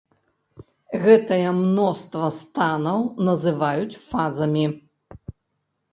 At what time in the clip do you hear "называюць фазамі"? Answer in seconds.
3.29-4.65